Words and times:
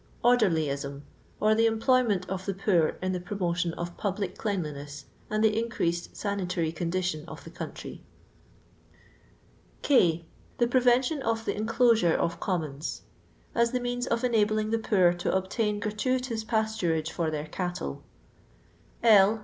Ordcrlyism, 0.23 1.01
or 1.39 1.53
the 1.53 1.67
employment 1.67 2.27
of 2.27 2.47
the 2.47 2.55
poor 2.55 2.97
in 3.03 3.11
the 3.11 3.19
promotion 3.19 3.71
of 3.75 3.95
public 3.97 4.35
cleanliness, 4.35 5.05
aiid 5.29 5.43
the 5.43 5.55
increased 5.59 6.17
sanitary 6.17 6.71
condition 6.71 7.23
of 7.27 7.43
the 7.43 7.51
country. 7.51 8.01
E. 9.87 10.25
The 10.57 10.65
prevention 10.67 11.21
of 11.21 11.45
the 11.45 11.55
enclosure 11.55 12.15
of 12.15 12.39
com 12.39 12.61
mons; 12.61 13.01
as 13.53 13.73
the 13.73 13.79
means 13.79 14.07
of 14.07 14.23
enabling 14.23 14.71
the 14.71 14.79
poor 14.79 15.13
to 15.13 15.35
obtain 15.35 15.79
gratuitous 15.79 16.43
pasturage 16.45 17.11
for 17.11 17.29
their 17.29 17.45
cattle. 17.45 18.01
L. 19.03 19.39